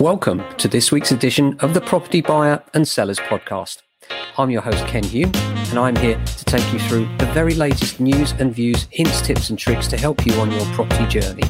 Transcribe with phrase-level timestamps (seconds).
[0.00, 3.78] Welcome to this week's edition of the Property Buyer and Sellers Podcast.
[4.36, 7.98] I'm your host, Ken Hume, and I'm here to take you through the very latest
[7.98, 11.42] news and views, hints, tips, and tricks to help you on your property journey.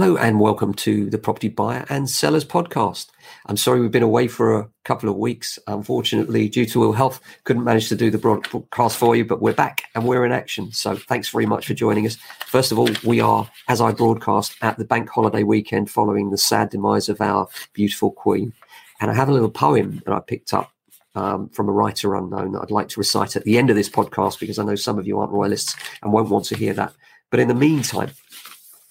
[0.00, 3.08] Hello, and welcome to the Property Buyer and Sellers Podcast.
[3.46, 5.58] I'm sorry we've been away for a couple of weeks.
[5.66, 9.54] Unfortunately, due to ill health, couldn't manage to do the broadcast for you, but we're
[9.54, 10.70] back and we're in action.
[10.70, 12.16] So thanks very much for joining us.
[12.46, 16.38] First of all, we are, as I broadcast, at the bank holiday weekend following the
[16.38, 18.52] sad demise of our beautiful Queen.
[19.00, 20.70] And I have a little poem that I picked up
[21.16, 23.88] um, from a writer unknown that I'd like to recite at the end of this
[23.88, 25.74] podcast because I know some of you aren't royalists
[26.04, 26.94] and won't want to hear that.
[27.30, 28.10] But in the meantime,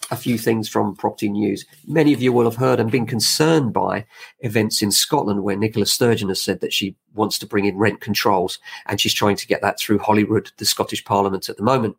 [0.09, 1.65] a few things from property news.
[1.85, 4.05] Many of you will have heard and been concerned by
[4.39, 8.01] events in Scotland where Nicola Sturgeon has said that she wants to bring in rent
[8.01, 11.97] controls and she's trying to get that through Holyrood, the Scottish Parliament at the moment.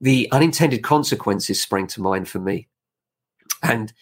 [0.00, 2.68] The unintended consequences sprang to mind for me.
[3.62, 3.92] And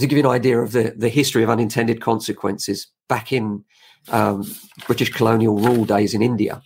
[0.00, 3.64] to give you an idea of the, the history of unintended consequences, back in
[4.10, 4.44] um,
[4.86, 6.62] British colonial rule days in India,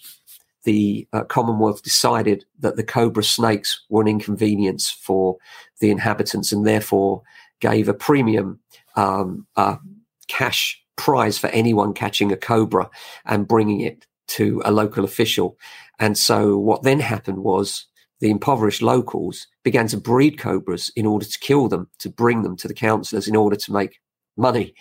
[0.64, 5.36] the uh, Commonwealth decided that the cobra snakes were an inconvenience for
[5.80, 7.22] the inhabitants and therefore
[7.60, 8.60] gave a premium
[8.96, 9.76] um, uh,
[10.28, 12.88] cash prize for anyone catching a cobra
[13.24, 15.58] and bringing it to a local official.
[15.98, 17.86] And so what then happened was
[18.20, 22.56] the impoverished locals began to breed cobras in order to kill them, to bring them
[22.56, 24.00] to the councillors in order to make
[24.36, 24.74] money.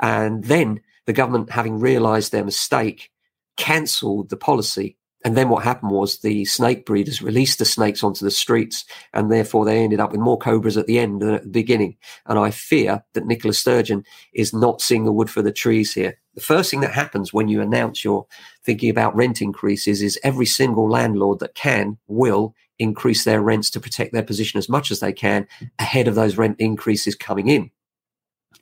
[0.00, 3.10] And then the government, having realized their mistake,
[3.56, 8.24] cancelled the policy and then what happened was the snake breeders released the snakes onto
[8.24, 11.42] the streets, and therefore they ended up with more cobras at the end than at
[11.42, 11.96] the beginning.
[12.26, 16.18] And I fear that Nicola Sturgeon is not seeing the wood for the trees here.
[16.34, 18.26] The first thing that happens when you announce you're
[18.64, 23.80] thinking about rent increases is every single landlord that can will increase their rents to
[23.80, 25.46] protect their position as much as they can
[25.78, 27.70] ahead of those rent increases coming in.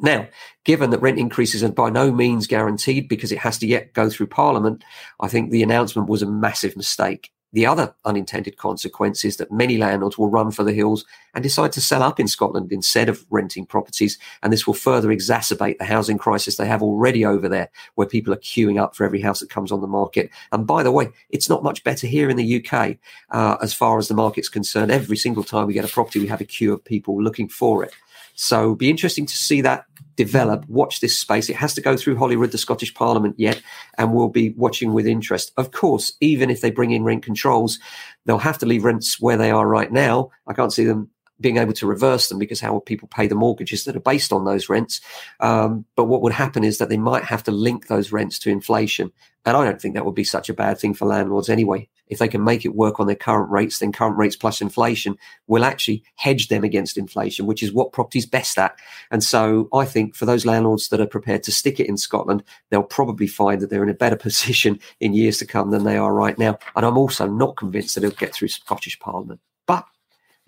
[0.01, 0.29] Now,
[0.65, 4.09] given that rent increases are by no means guaranteed because it has to yet go
[4.09, 4.85] through Parliament,
[5.21, 7.33] I think the announcement was a massive mistake.
[7.53, 11.73] The other unintended consequence is that many landlords will run for the hills and decide
[11.73, 14.19] to sell up in Scotland instead of renting properties.
[14.43, 18.35] And this will further exacerbate the housing crisis they have already over there, where people
[18.35, 20.31] are queuing up for every house that comes on the market.
[20.53, 22.99] And by the way, it's not much better here in the UK
[23.31, 24.91] uh, as far as the market's concerned.
[24.91, 27.83] Every single time we get a property, we have a queue of people looking for
[27.83, 27.95] it.
[28.41, 30.65] So be interesting to see that develop.
[30.69, 31.51] Watch this space.
[31.51, 33.61] It has to go through Holyrood, the Scottish Parliament yet,
[33.99, 35.51] and we'll be watching with interest.
[35.57, 37.81] Of course, even if they bring in rent controls,
[38.27, 40.31] they'll have to leave rents where they are right now.
[40.47, 41.11] I can't see them
[41.41, 44.45] being able to reverse them because how people pay the mortgages that are based on
[44.45, 45.01] those rents?
[45.41, 48.51] Um, but what would happen is that they might have to link those rents to
[48.51, 49.11] inflation.
[49.45, 51.89] And I don't think that would be such a bad thing for landlords anyway.
[52.11, 55.17] If they can make it work on their current rates, then current rates plus inflation
[55.47, 58.77] will actually hedge them against inflation, which is what property's best at.
[59.11, 62.43] And so I think for those landlords that are prepared to stick it in Scotland,
[62.71, 65.97] they'll probably find that they're in a better position in years to come than they
[65.97, 66.59] are right now.
[66.77, 69.41] And I'm also not convinced that it'll get through Scottish Parliament.
[69.67, 69.85] But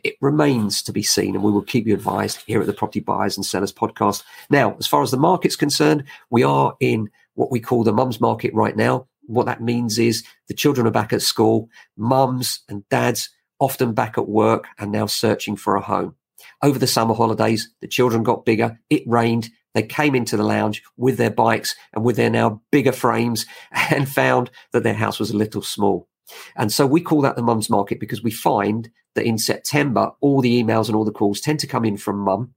[0.04, 3.00] it remains to be seen, and we will keep you advised here at the Property
[3.00, 4.22] Buyers and Sellers podcast.
[4.49, 8.20] Now, as far as the market's concerned, we are in what we call the mums
[8.20, 9.06] market right now.
[9.31, 13.31] What that means is the children are back at school, mums and dads
[13.61, 16.17] often back at work and now searching for a home.
[16.63, 20.83] Over the summer holidays, the children got bigger, it rained, they came into the lounge
[20.97, 23.47] with their bikes and with their now bigger frames
[23.91, 26.09] and found that their house was a little small.
[26.57, 30.41] And so we call that the mums market because we find that in September, all
[30.41, 32.55] the emails and all the calls tend to come in from mum.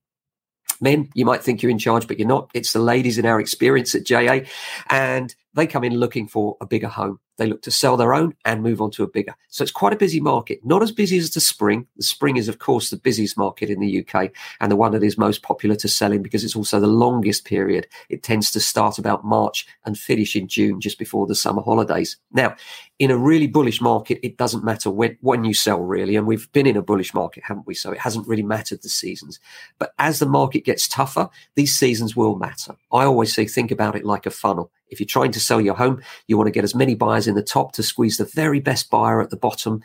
[0.81, 2.49] Men, you might think you're in charge, but you're not.
[2.55, 4.41] It's the ladies in our experience at JA.
[4.89, 7.19] And they come in looking for a bigger home.
[7.37, 9.35] They look to sell their own and move on to a bigger.
[9.49, 10.59] So it's quite a busy market.
[10.63, 11.87] Not as busy as the spring.
[11.97, 15.03] The spring is, of course, the busiest market in the UK and the one that
[15.03, 17.87] is most popular to sell in because it's also the longest period.
[18.09, 22.17] It tends to start about March and finish in June, just before the summer holidays.
[22.31, 22.55] Now,
[22.99, 26.15] in a really bullish market, it doesn't matter when, when you sell, really.
[26.15, 27.73] And we've been in a bullish market, haven't we?
[27.73, 29.39] So it hasn't really mattered the seasons.
[29.79, 32.75] But as the market gets tougher, these seasons will matter.
[32.91, 34.71] I always say, think about it like a funnel.
[34.89, 37.35] If you're trying to sell your home, you want to get as many buyers in
[37.35, 39.81] the top to squeeze the very best buyer at the bottom,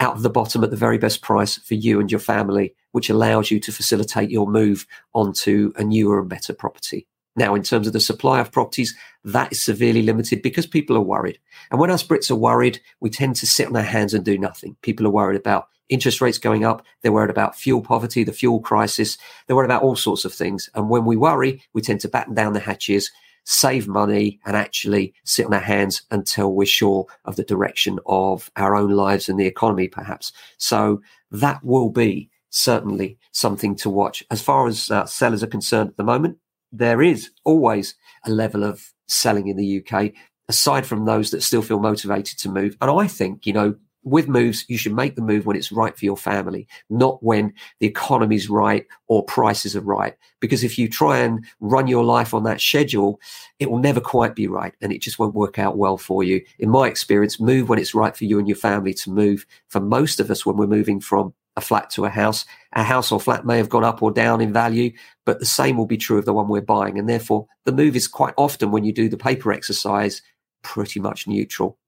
[0.00, 3.10] out of the bottom at the very best price for you and your family, which
[3.10, 7.06] allows you to facilitate your move onto a newer and better property.
[7.34, 8.94] Now, in terms of the supply of properties,
[9.24, 11.38] that is severely limited because people are worried.
[11.70, 14.36] And when us Brits are worried, we tend to sit on our hands and do
[14.36, 14.76] nothing.
[14.82, 16.84] People are worried about interest rates going up.
[17.00, 19.16] They're worried about fuel poverty, the fuel crisis.
[19.46, 20.68] They're worried about all sorts of things.
[20.74, 23.10] And when we worry, we tend to batten down the hatches
[23.44, 28.50] save money and actually sit on our hands until we're sure of the direction of
[28.56, 30.32] our own lives and the economy, perhaps.
[30.58, 34.22] So that will be certainly something to watch.
[34.30, 36.38] As far as uh, sellers are concerned at the moment,
[36.70, 37.94] there is always
[38.24, 40.12] a level of selling in the UK,
[40.48, 42.76] aside from those that still feel motivated to move.
[42.80, 45.96] And I think, you know, with moves, you should make the move when it's right
[45.96, 50.14] for your family, not when the economy's right or prices are right.
[50.40, 53.20] Because if you try and run your life on that schedule,
[53.58, 56.42] it will never quite be right and it just won't work out well for you.
[56.58, 59.46] In my experience, move when it's right for you and your family to move.
[59.68, 63.12] For most of us, when we're moving from a flat to a house, a house
[63.12, 64.90] or flat may have gone up or down in value,
[65.26, 66.98] but the same will be true of the one we're buying.
[66.98, 70.22] And therefore, the move is quite often when you do the paper exercise,
[70.62, 71.78] pretty much neutral.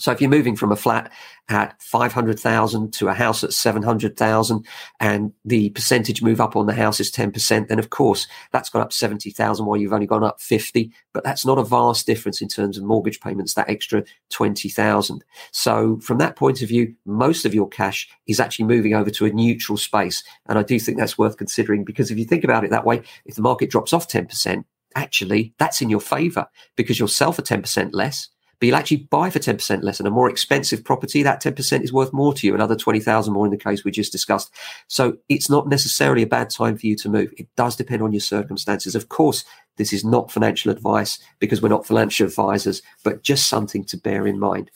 [0.00, 1.12] So if you're moving from a flat
[1.48, 4.66] at 500,000 to a house at 700,000
[4.98, 8.80] and the percentage move up on the house is 10%, then of course that's gone
[8.80, 10.90] up 70,000 while you've only gone up 50.
[11.12, 15.22] But that's not a vast difference in terms of mortgage payments, that extra 20,000.
[15.52, 19.26] So from that point of view, most of your cash is actually moving over to
[19.26, 20.24] a neutral space.
[20.46, 23.02] And I do think that's worth considering because if you think about it that way,
[23.26, 24.64] if the market drops off 10%,
[24.96, 28.28] actually that's in your favor because you'll sell for 10% less
[28.60, 31.22] but you'll actually buy for 10% less and a more expensive property.
[31.22, 34.12] That 10% is worth more to you, another 20,000 more in the case we just
[34.12, 34.52] discussed.
[34.86, 37.32] So it's not necessarily a bad time for you to move.
[37.38, 38.94] It does depend on your circumstances.
[38.94, 39.44] Of course,
[39.78, 44.26] this is not financial advice because we're not financial advisors, but just something to bear
[44.26, 44.70] in mind.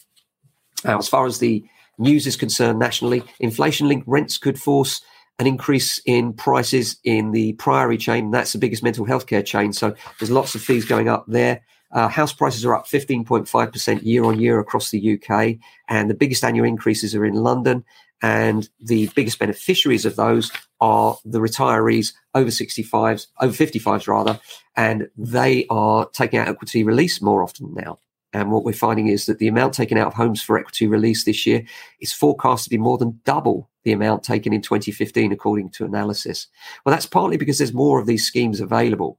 [0.83, 1.63] Now, as far as the
[1.99, 5.03] news is concerned nationally, inflation linked rents could force
[5.39, 8.31] an increase in prices in the Priory chain.
[8.31, 9.73] That's the biggest mental health care chain.
[9.73, 11.63] So there's lots of fees going up there.
[11.95, 15.57] Uh, house prices are up 15.5% year on year across the UK,
[15.89, 17.85] and the biggest annual increases are in London.
[18.21, 20.51] And the biggest beneficiaries of those
[20.81, 24.41] are the retirees over 65s, over 55s rather,
[24.77, 27.99] and they are taking out equity release more often now.
[28.33, 31.25] And what we're finding is that the amount taken out of homes for equity release
[31.25, 31.65] this year
[32.01, 36.49] is forecast to be more than double the amount taken in 2015, according to analysis.
[36.85, 39.19] Well, that's partly because there's more of these schemes available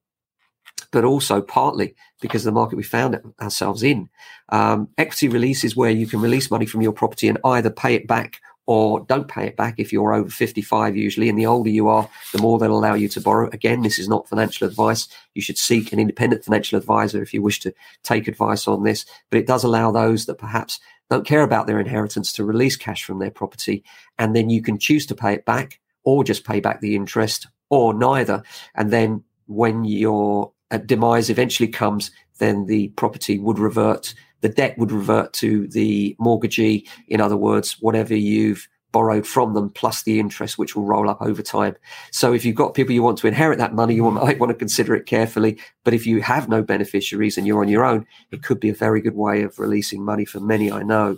[0.95, 4.07] but also partly because of the market we found ourselves in.
[4.47, 7.95] Um, equity release is where you can release money from your property and either pay
[7.95, 11.27] it back or don't pay it back if you're over 55 usually.
[11.27, 13.49] And the older you are the more they'll allow you to borrow.
[13.49, 15.09] Again this is not financial advice.
[15.33, 19.05] You should seek an independent financial advisor if you wish to take advice on this.
[19.29, 23.03] But it does allow those that perhaps don't care about their inheritance to release cash
[23.03, 23.83] from their property.
[24.17, 27.47] And then you can choose to pay it back or just pay back the interest
[27.69, 28.43] or neither.
[28.75, 34.77] And then when you're Uh, demise eventually comes, then the property would revert, the debt
[34.77, 36.85] would revert to the mortgagee.
[37.07, 41.21] In other words, whatever you've borrowed from them plus the interest, which will roll up
[41.21, 41.75] over time.
[42.11, 44.15] So if you've got people you want to inherit that money, you hmm.
[44.15, 45.57] might want to consider it carefully.
[45.85, 48.73] But if you have no beneficiaries and you're on your own, it could be a
[48.73, 51.17] very good way of releasing money for many I know.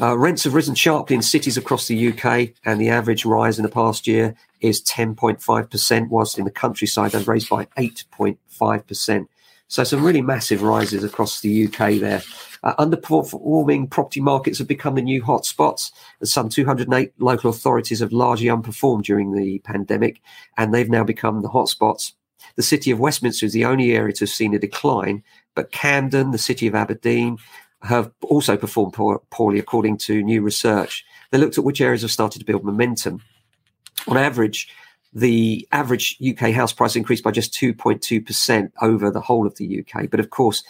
[0.00, 3.64] Uh, rents have risen sharply in cities across the UK, and the average rise in
[3.64, 9.26] the past year is 10.5%, whilst in the countryside they've raised by 8.5%.
[9.68, 12.22] So some really massive rises across the UK there.
[12.62, 15.92] Uh, underperforming property markets have become the new hotspots.
[16.24, 20.22] Some 208 local authorities have largely underperformed during the pandemic,
[20.56, 22.12] and they've now become the hotspots.
[22.56, 25.22] The city of Westminster is the only area to have seen a decline,
[25.54, 27.36] but Camden, the city of Aberdeen,
[27.82, 31.04] have also performed poor, poorly, according to new research.
[31.30, 33.22] They looked at which areas have started to build momentum.
[34.06, 34.68] On average,
[35.12, 40.10] the average UK house price increased by just 2.2% over the whole of the UK.
[40.10, 40.62] But of course,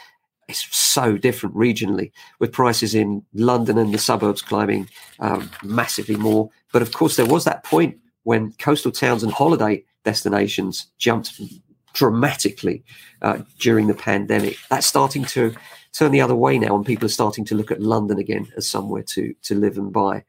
[0.48, 4.88] it's so different regionally, with prices in London and the suburbs climbing
[5.20, 6.50] um, massively more.
[6.72, 11.40] But of course, there was that point when coastal towns and holiday destinations jumped
[11.92, 12.82] dramatically
[13.22, 14.56] uh, during the pandemic.
[14.70, 15.54] That's starting to
[15.92, 18.68] turn the other way now, and people are starting to look at London again as
[18.68, 20.24] somewhere to to live and buy.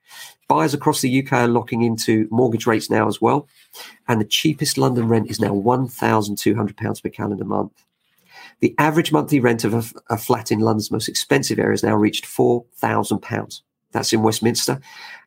[0.48, 3.48] Buyers across the UK are locking into mortgage rates now as well,
[4.08, 7.72] and the cheapest London rent is now one thousand two hundred pounds per calendar month.
[8.60, 11.96] The average monthly rent of a, a flat in London's most expensive area has now
[11.96, 13.64] reached four thousand pounds.
[13.92, 14.80] That's in Westminster,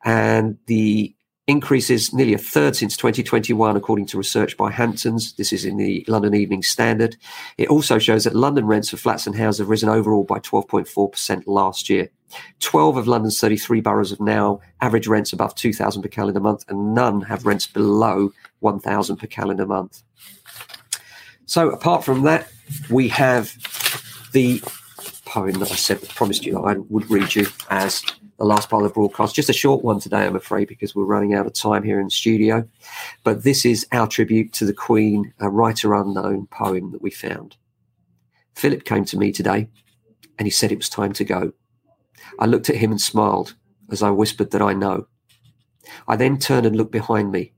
[0.04, 1.13] and the
[1.46, 5.34] increase is nearly a third since 2021, according to research by Hamptons.
[5.34, 7.16] This is in the London Evening Standard.
[7.58, 11.42] It also shows that London rents for flats and houses have risen overall by 12.4%
[11.46, 12.08] last year.
[12.60, 16.94] 12 of London's 33 boroughs have now average rents above 2,000 per calendar month, and
[16.94, 20.02] none have rents below 1,000 per calendar month.
[21.46, 22.48] So, apart from that,
[22.88, 23.54] we have
[24.32, 24.62] the
[25.26, 28.02] poem that I said, promised you that I would read you as
[28.38, 29.34] the last part of the broadcast.
[29.34, 32.06] Just a short one today, I'm afraid, because we're running out of time here in
[32.06, 32.68] the studio.
[33.22, 37.56] But this is our tribute to the Queen, a writer unknown poem that we found.
[38.54, 39.68] Philip came to me today
[40.38, 41.52] and he said it was time to go.
[42.38, 43.54] I looked at him and smiled
[43.90, 45.06] as I whispered that I know.
[46.08, 47.52] I then turned and looked behind me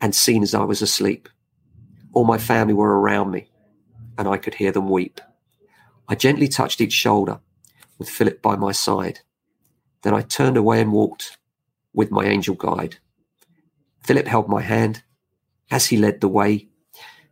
[0.00, 1.28] and seen as I was asleep.
[2.12, 3.50] All my family were around me
[4.16, 5.20] and I could hear them weep.
[6.08, 7.40] I gently touched each shoulder
[7.98, 9.20] with Philip by my side.
[10.02, 11.38] Then I turned away and walked
[11.92, 12.98] with my angel guide.
[14.04, 15.02] Philip held my hand
[15.70, 16.68] as he led the way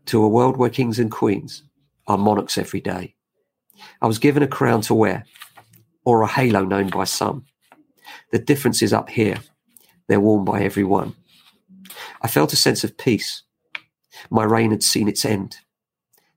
[0.06, 1.62] to a world where kings and queens
[2.06, 3.14] are monarchs every day.
[4.00, 5.24] I was given a crown to wear,
[6.04, 7.46] or a halo known by some.
[8.32, 9.38] The difference is up here.
[10.06, 11.14] They're worn by everyone.
[12.22, 13.42] I felt a sense of peace.
[14.30, 15.58] My reign had seen its end.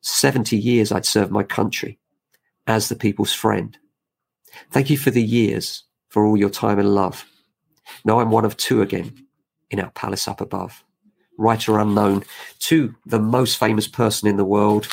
[0.02, 2.00] 70 years I'd served my country
[2.66, 3.78] as the people's friend.
[4.72, 7.26] Thank you for the years, for all your time and love.
[8.06, 9.26] Now I'm one of two again
[9.72, 10.84] in our palace up above.
[11.38, 12.24] Writer unknown
[12.60, 14.88] to the most famous person in the world.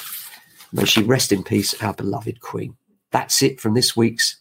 [0.72, 2.76] May she rest in peace, our beloved Queen.
[3.10, 4.36] That's it from this week's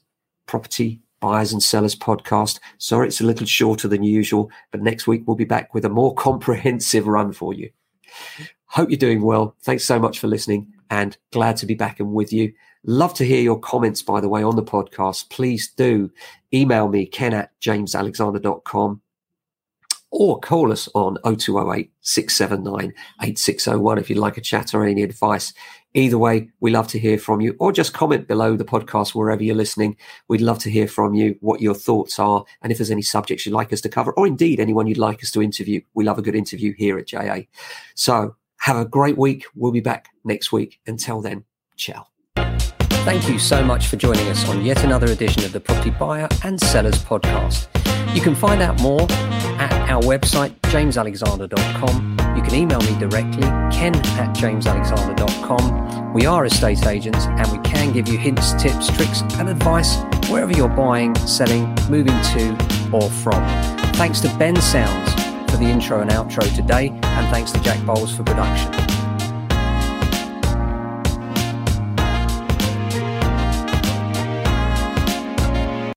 [0.46, 2.60] Property Buyers and Sellers podcast.
[2.78, 5.90] Sorry, it's a little shorter than usual, but next week we'll be back with a
[5.90, 7.70] more comprehensive run for you.
[8.76, 9.56] Hope you're doing well.
[9.62, 12.52] Thanks so much for listening and glad to be back and with you.
[12.84, 15.30] Love to hear your comments, by the way, on the podcast.
[15.30, 16.12] Please do
[16.54, 19.02] email me, ken at jamesalexander.com
[20.12, 25.54] or call us on 0208 679 8601 if you'd like a chat or any advice.
[25.94, 29.42] Either way, we love to hear from you or just comment below the podcast wherever
[29.42, 29.96] you're listening.
[30.28, 33.46] We'd love to hear from you what your thoughts are and if there's any subjects
[33.46, 35.80] you'd like us to cover or indeed anyone you'd like us to interview.
[35.94, 37.44] We love a good interview here at JA.
[37.94, 39.46] So have a great week.
[39.54, 40.80] We'll be back next week.
[40.88, 41.46] Until then,
[41.78, 42.08] ciao.
[43.06, 46.28] Thank you so much for joining us on yet another edition of the Property Buyer
[46.44, 47.68] and Sellers podcast.
[48.16, 49.04] You can find out more
[49.60, 52.18] at our website, jamesalexander.com.
[52.36, 56.14] You can email me directly, ken at jamesalexander.com.
[56.14, 60.52] We are estate agents and we can give you hints, tips, tricks, and advice wherever
[60.52, 62.58] you're buying, selling, moving to,
[62.92, 63.46] or from.
[63.94, 68.16] Thanks to Ben Sounds for the intro and outro today, and thanks to Jack Bowles
[68.16, 69.05] for production.